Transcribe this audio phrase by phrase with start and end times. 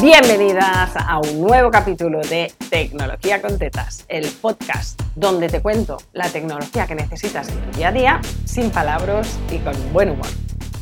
[0.00, 6.28] Bienvenidas a un nuevo capítulo de Tecnología con Tetas, el podcast donde te cuento la
[6.28, 10.28] tecnología que necesitas en tu día a día sin palabras y con buen humor.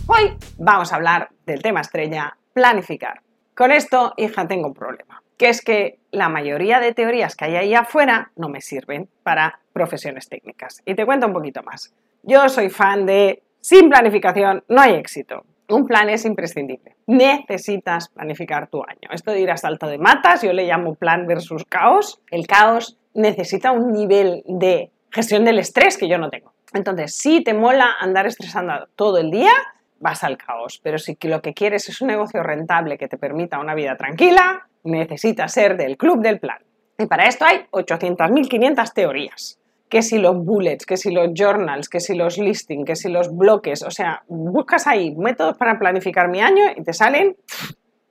[0.07, 3.23] Hoy vamos a hablar del tema estrella, planificar.
[3.55, 7.57] Con esto, hija, tengo un problema, que es que la mayoría de teorías que hay
[7.57, 10.83] ahí afuera no me sirven para profesiones técnicas.
[10.85, 11.95] Y te cuento un poquito más.
[12.23, 15.47] Yo soy fan de sin planificación no hay éxito.
[15.69, 16.97] Un plan es imprescindible.
[17.07, 19.09] Necesitas planificar tu año.
[19.11, 22.21] Esto de ir a salto de matas, yo le llamo plan versus caos.
[22.31, 26.53] El caos necesita un nivel de gestión del estrés que yo no tengo.
[26.73, 29.53] Entonces, si te mola andar estresando todo el día,
[29.99, 30.81] vas al caos.
[30.83, 34.69] Pero si lo que quieres es un negocio rentable que te permita una vida tranquila,
[34.85, 36.59] necesitas ser del club del plan.
[36.99, 39.59] Y para esto hay 800.500 teorías
[39.89, 43.35] que si los bullets, que si los journals, que si los listings, que si los
[43.35, 47.37] bloques, o sea, buscas ahí métodos para planificar mi año y te salen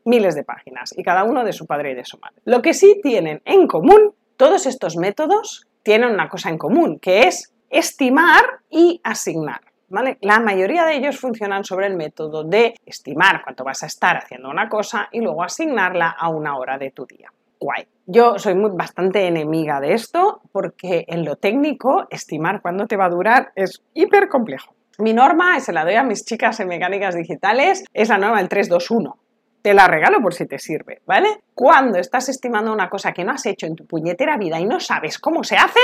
[0.06, 2.42] miles de páginas y cada uno de su padre y de su madre.
[2.46, 7.28] Lo que sí tienen en común, todos estos métodos tienen una cosa en común, que
[7.28, 9.62] es estimar y asignar.
[9.88, 10.18] ¿Vale?
[10.22, 14.50] La mayoría de ellos funcionan sobre el método de estimar cuánto vas a estar haciendo
[14.50, 17.32] una cosa y luego asignarla a una hora de tu día.
[17.60, 17.88] Guay.
[18.08, 23.10] Yo soy bastante enemiga de esto porque en lo técnico estimar cuándo te va a
[23.10, 24.76] durar es hiper complejo.
[25.00, 28.48] Mi norma, se la doy a mis chicas en mecánicas digitales, es la norma del
[28.48, 29.18] 321.
[29.62, 31.42] Te la regalo por si te sirve, ¿vale?
[31.54, 34.80] Cuando estás estimando una cosa que no has hecho en tu puñetera vida y no
[34.80, 35.80] sabes cómo se hace,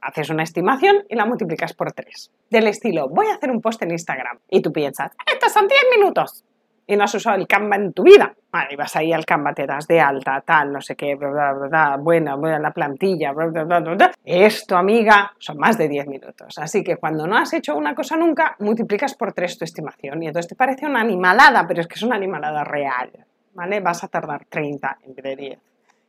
[0.00, 2.30] haces una estimación y la multiplicas por 3.
[2.50, 5.80] Del estilo, voy a hacer un post en Instagram y tú piensas, estos son 10
[5.98, 6.44] minutos
[6.86, 8.32] y no has usado el Canva en tu vida.
[8.50, 11.52] Vale, vas ahí al Canva, te das de alta, tal, no sé qué, bla, bla,
[11.68, 14.12] bla, buena, buena la plantilla, bla, bla, bla, bla.
[14.24, 16.58] Esto, amiga, son más de 10 minutos.
[16.58, 20.22] Así que cuando no has hecho una cosa nunca, multiplicas por 3 tu estimación.
[20.22, 23.10] Y entonces te parece una animalada, pero es que es una animalada real.
[23.54, 23.80] ¿Vale?
[23.80, 25.58] Vas a tardar 30 en vez de 10.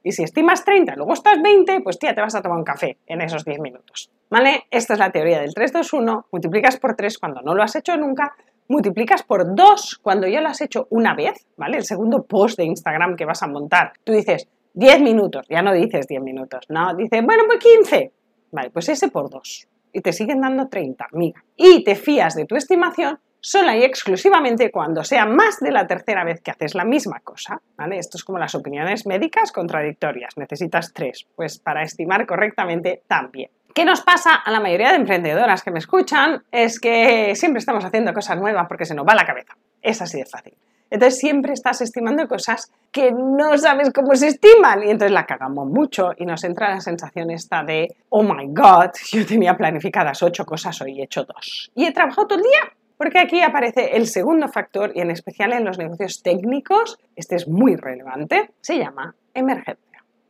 [0.03, 2.64] Y si estimas 30 y luego estás 20, pues tía, te vas a tomar un
[2.64, 4.09] café en esos 10 minutos.
[4.30, 4.66] ¿Vale?
[4.69, 6.25] Esta es la teoría del 3-2-1.
[6.31, 8.34] Multiplicas por 3 cuando no lo has hecho nunca
[8.67, 11.78] multiplicas por dos cuando ya lo has hecho una vez, ¿vale?
[11.78, 13.94] El segundo post de Instagram que vas a montar.
[14.03, 18.11] Tú dices 10 minutos, ya no dices 10 minutos, no, dices, bueno, pues 15.
[18.51, 19.67] Vale, pues ese por dos.
[19.91, 21.44] Y te siguen dando 30, amiga.
[21.56, 26.23] Y te fías de tu estimación sola y exclusivamente cuando sea más de la tercera
[26.23, 27.61] vez que haces la misma cosa.
[27.77, 27.97] ¿vale?
[27.97, 30.38] Esto es como las opiniones médicas contradictorias.
[30.38, 31.27] Necesitas tres.
[31.35, 33.50] Pues para estimar correctamente también.
[33.77, 36.41] ¿Qué nos pasa a la mayoría de emprendedoras que me escuchan?
[36.51, 39.53] Es que siempre estamos haciendo cosas nuevas porque se nos va la cabeza.
[39.83, 40.55] Es así de fácil.
[40.89, 45.67] Entonces siempre estás estimando cosas que no sabes cómo se estiman y entonces la cagamos
[45.67, 50.44] mucho y nos entra la sensación esta de, oh my god, yo tenía planificadas ocho
[50.44, 51.69] cosas, hoy he hecho dos.
[51.75, 52.73] Y he trabajado todo el día.
[52.97, 57.47] Porque aquí aparece el segundo factor y en especial en los negocios técnicos, este es
[57.47, 59.87] muy relevante, se llama emergencia.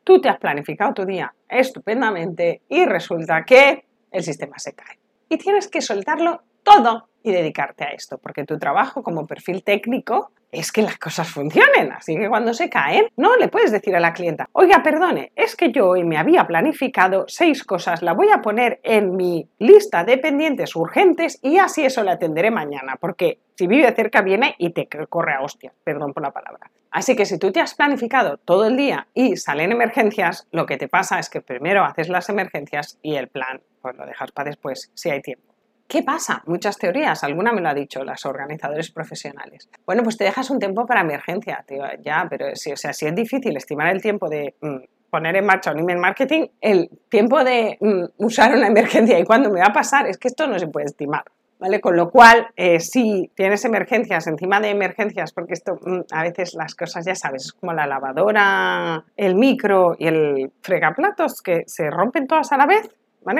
[0.07, 4.97] Tú te has planificado tu día estupendamente y resulta que el sistema se cae.
[5.27, 10.31] Y tienes que soltarlo todo y dedicarte a esto, porque tu trabajo como perfil técnico
[10.51, 11.91] es que las cosas funcionen.
[11.91, 15.55] Así que cuando se caen, no le puedes decir a la clienta, oiga, perdone, es
[15.55, 20.03] que yo hoy me había planificado seis cosas, la voy a poner en mi lista
[20.03, 24.69] de pendientes urgentes y así eso la atenderé mañana, porque si vive cerca viene y
[24.69, 26.71] te corre a hostia, perdón por la palabra.
[26.91, 30.77] Así que si tú te has planificado todo el día y salen emergencias, lo que
[30.77, 34.49] te pasa es que primero haces las emergencias y el plan pues lo dejas para
[34.49, 35.56] después si hay tiempo.
[35.87, 36.43] ¿Qué pasa?
[36.47, 39.69] Muchas teorías, alguna me lo ha dicho las organizadores profesionales.
[39.85, 43.05] Bueno, pues te dejas un tiempo para emergencia, tío, ya, pero si, o sea, si
[43.05, 47.41] es difícil estimar el tiempo de mm, poner en marcha un email marketing, el tiempo
[47.41, 50.59] de mm, usar una emergencia y cuándo me va a pasar, es que esto no
[50.59, 51.23] se puede estimar.
[51.59, 51.81] ¿Vale?
[51.81, 56.53] Con lo cual, eh, si tienes emergencias encima de emergencias, porque esto mm, a veces
[56.53, 61.89] las cosas ya sabes, es como la lavadora, el micro y el fregaplatos que se
[61.89, 62.87] rompen todas a la vez,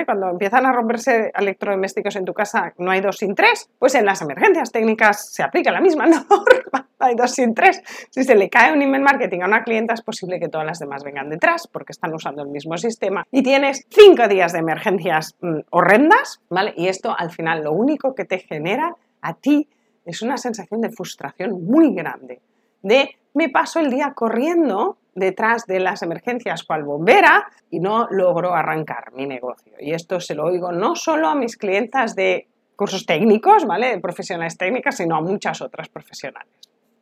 [0.04, 4.04] cuando empiezan a romperse electrodomésticos en tu casa, no hay dos sin tres, pues en
[4.04, 7.82] las emergencias técnicas se aplica la misma norma, hay dos sin tres.
[8.10, 10.78] Si se le cae un email marketing a una clienta, es posible que todas las
[10.78, 15.34] demás vengan detrás porque están usando el mismo sistema y tienes cinco días de emergencias
[15.40, 16.74] mm, horrendas, ¿vale?
[16.76, 19.68] Y esto al final lo único que te genera a ti
[20.04, 22.40] es una sensación de frustración muy grande,
[22.82, 28.54] de me paso el día corriendo detrás de las emergencias cual bombera y no logro
[28.54, 29.74] arrancar mi negocio.
[29.78, 33.88] Y esto se lo oigo no solo a mis clientas de cursos técnicos, ¿vale?
[33.88, 36.52] De profesionales técnicas, sino a muchas otras profesionales.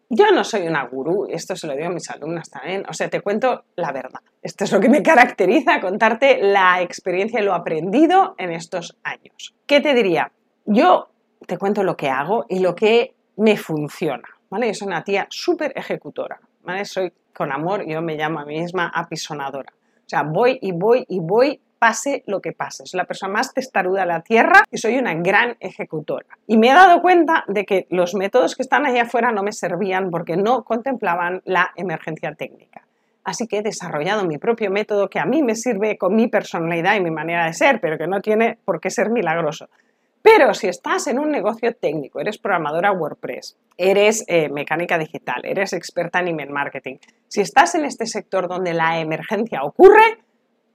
[0.09, 3.11] Yo no soy una gurú, esto se lo digo a mis alumnas también, o sea,
[3.11, 4.21] te cuento la verdad.
[4.41, 9.55] Esto es lo que me caracteriza, contarte la experiencia y lo aprendido en estos años.
[9.67, 10.31] ¿Qué te diría?
[10.65, 11.09] Yo
[11.47, 14.69] te cuento lo que hago y lo que me funciona, ¿vale?
[14.69, 16.85] Yo soy una tía súper ejecutora, ¿vale?
[16.85, 19.73] Soy con amor, yo me llamo a mí misma apisonadora.
[19.73, 22.87] O sea, voy y voy y voy pase lo que pase.
[22.87, 26.27] Soy la persona más testaruda de la Tierra y soy una gran ejecutora.
[26.47, 29.53] Y me he dado cuenta de que los métodos que están allá afuera no me
[29.53, 32.83] servían porque no contemplaban la emergencia técnica.
[33.25, 36.94] Así que he desarrollado mi propio método que a mí me sirve con mi personalidad
[36.94, 39.69] y mi manera de ser, pero que no tiene por qué ser milagroso.
[40.26, 45.73] Pero si estás en un negocio técnico, eres programadora WordPress, eres eh, mecánica digital, eres
[45.73, 46.96] experta en email marketing,
[47.28, 50.19] si estás en este sector donde la emergencia ocurre,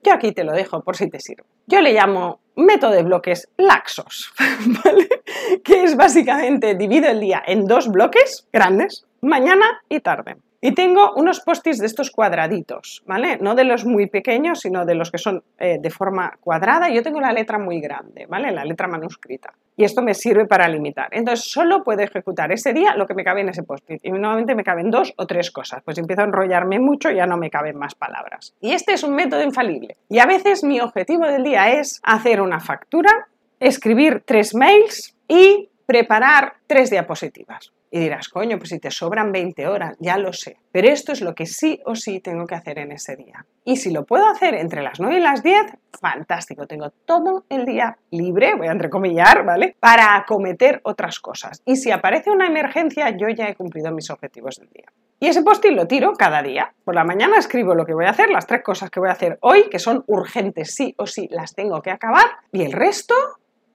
[0.03, 1.43] yo aquí te lo dejo por si te sirve.
[1.67, 4.31] Yo le llamo método de bloques laxos.
[5.65, 10.37] Que es básicamente divido el día en dos bloques grandes, mañana y tarde.
[10.63, 13.39] Y tengo unos post-its de estos cuadraditos, ¿vale?
[13.41, 16.87] No de los muy pequeños, sino de los que son eh, de forma cuadrada.
[16.89, 18.51] Yo tengo la letra muy grande, ¿vale?
[18.51, 19.51] La letra manuscrita.
[19.75, 21.07] Y esto me sirve para limitar.
[21.11, 24.01] Entonces, solo puedo ejecutar ese día lo que me cabe en ese post-it.
[24.03, 25.81] Y normalmente me caben dos o tres cosas.
[25.83, 28.53] Pues empiezo a enrollarme mucho y ya no me caben más palabras.
[28.61, 29.97] Y este es un método infalible.
[30.09, 33.29] Y a veces mi objetivo del día es hacer una factura,
[33.59, 37.73] escribir tres mails y preparar tres diapositivas.
[37.93, 40.57] Y dirás, coño, pues si te sobran 20 horas, ya lo sé.
[40.71, 43.45] Pero esto es lo que sí o sí tengo que hacer en ese día.
[43.65, 46.65] Y si lo puedo hacer entre las 9 y las 10, fantástico.
[46.67, 49.75] Tengo todo el día libre, voy a entrecomillar, ¿vale?
[49.77, 51.61] Para acometer otras cosas.
[51.65, 54.91] Y si aparece una emergencia, yo ya he cumplido mis objetivos del día.
[55.19, 56.73] Y ese post-it lo tiro cada día.
[56.85, 59.13] Por la mañana escribo lo que voy a hacer, las tres cosas que voy a
[59.13, 62.25] hacer hoy, que son urgentes sí o sí, las tengo que acabar.
[62.53, 63.13] Y el resto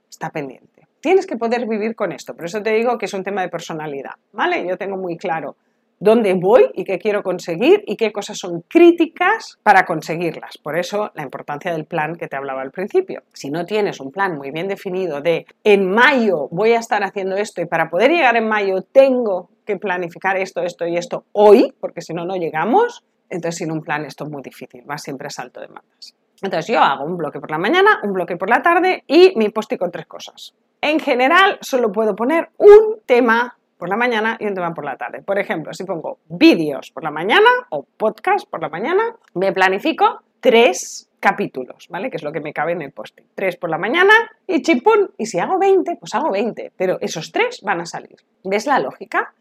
[0.09, 0.76] está pendiente.
[1.07, 3.49] Tienes que poder vivir con esto, por eso te digo que es un tema de
[3.49, 4.67] personalidad, ¿vale?
[4.67, 5.55] Yo tengo muy claro
[6.01, 10.59] dónde voy y qué quiero conseguir y qué cosas son críticas para conseguirlas.
[10.59, 13.23] Por eso la importancia del plan que te hablaba al principio.
[13.33, 17.37] Si no tienes un plan muy bien definido de en mayo voy a estar haciendo
[17.37, 21.73] esto y para poder llegar en mayo tengo que planificar esto, esto y esto hoy,
[21.79, 25.29] porque si no, no llegamos, entonces sin un plan esto es muy difícil, va siempre
[25.29, 26.17] a salto de matas.
[26.43, 29.51] Entonces yo hago un bloque por la mañana, un bloque por la tarde y mi
[29.51, 30.53] post con tres cosas.
[30.87, 34.97] En general, solo puedo poner un tema por la mañana y un tema por la
[34.97, 35.21] tarde.
[35.21, 39.03] Por ejemplo, si pongo vídeos por la mañana o podcast por la mañana,
[39.35, 42.09] me planifico tres capítulos, ¿vale?
[42.09, 44.13] Que es lo que me cabe en el post Tres por la mañana
[44.47, 45.11] y chipún.
[45.19, 46.71] Y si hago 20, pues hago 20.
[46.77, 48.19] Pero esos tres van a salir.
[48.45, 49.35] ¿Ves la lógica?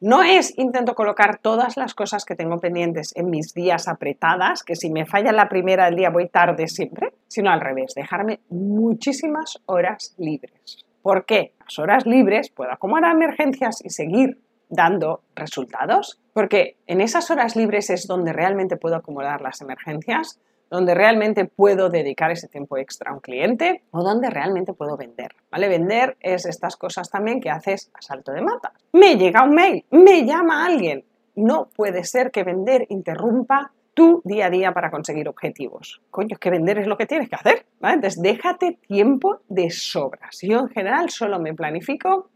[0.00, 4.76] No es intento colocar todas las cosas que tengo pendientes en mis días apretadas, que
[4.76, 9.60] si me falla la primera del día voy tarde siempre, sino al revés, dejarme muchísimas
[9.66, 10.84] horas libres.
[11.02, 11.52] ¿Por qué?
[11.60, 14.38] Las horas libres puedo acomodar emergencias y seguir
[14.68, 20.40] dando resultados, porque en esas horas libres es donde realmente puedo acomodar las emergencias,
[20.70, 25.32] donde realmente puedo dedicar ese tiempo extra a un cliente o donde realmente puedo vender.
[25.50, 25.68] ¿Vale?
[25.68, 28.72] Vender es estas cosas también que haces a salto de mata.
[28.92, 31.04] Me llega un mail, me llama alguien.
[31.34, 36.00] No puede ser que vender interrumpa tu día a día para conseguir objetivos.
[36.10, 37.66] Coño, es que vender es lo que tienes que hacer.
[37.82, 40.38] Entonces, déjate tiempo de sobras.
[40.42, 42.30] Yo en general solo me planifico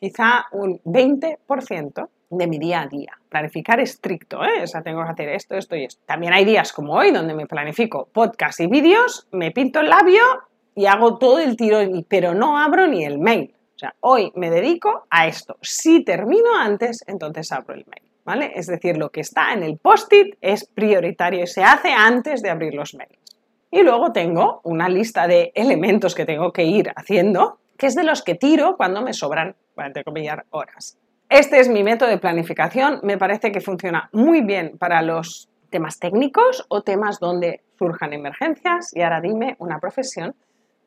[0.00, 3.18] quizá un 20% de mi día a día.
[3.28, 4.62] Planificar estricto, ¿eh?
[4.62, 6.02] O sea, tengo que hacer esto, esto y esto.
[6.06, 10.22] También hay días como hoy donde me planifico podcast y vídeos, me pinto el labio
[10.74, 11.78] y hago todo el tiro,
[12.08, 13.54] pero no abro ni el mail.
[13.74, 15.56] O sea, hoy me dedico a esto.
[15.60, 18.11] Si termino antes, entonces abro el mail.
[18.24, 18.52] ¿Vale?
[18.54, 22.50] Es decir, lo que está en el post-it es prioritario y se hace antes de
[22.50, 23.18] abrir los mails.
[23.70, 28.04] Y luego tengo una lista de elementos que tengo que ir haciendo, que es de
[28.04, 30.98] los que tiro cuando me sobran, para comillas, horas.
[31.28, 33.00] Este es mi método de planificación.
[33.02, 38.94] Me parece que funciona muy bien para los temas técnicos o temas donde surjan emergencias.
[38.94, 40.36] Y ahora dime una profesión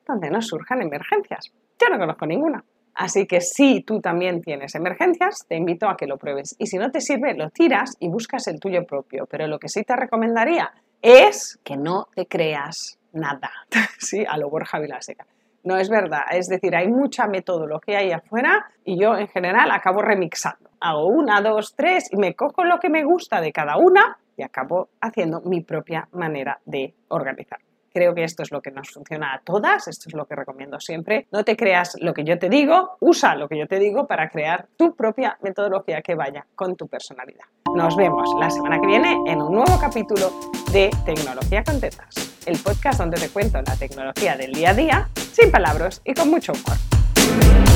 [0.07, 1.51] donde no surjan emergencias.
[1.81, 2.63] Yo no conozco ninguna.
[2.95, 6.55] Así que si tú también tienes emergencias, te invito a que lo pruebes.
[6.57, 9.27] Y si no te sirve, lo tiras y buscas el tuyo propio.
[9.29, 10.71] Pero lo que sí te recomendaría
[11.01, 13.51] es que no te creas nada.
[13.99, 15.25] sí, a lo Borja Vilaseca.
[15.63, 16.21] No es verdad.
[16.31, 20.69] Es decir, hay mucha metodología ahí afuera y yo en general acabo remixando.
[20.79, 24.43] Hago una, dos, tres y me cojo lo que me gusta de cada una y
[24.43, 27.59] acabo haciendo mi propia manera de organizar.
[27.95, 30.81] Creo que esto es lo que nos funciona a todas, esto es lo que recomiendo
[30.81, 31.27] siempre.
[31.31, 34.27] No te creas lo que yo te digo, usa lo que yo te digo para
[34.27, 37.45] crear tu propia metodología que vaya con tu personalidad.
[37.73, 40.29] Nos vemos la semana que viene en un nuevo capítulo
[40.73, 45.09] de Tecnología con Tetas, el podcast donde te cuento la tecnología del día a día,
[45.31, 47.74] sin palabras y con mucho humor.